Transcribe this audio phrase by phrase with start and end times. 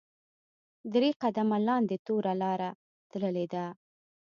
[0.93, 2.69] درې قدمه لاندې توره لاره
[3.11, 3.65] تللې ده.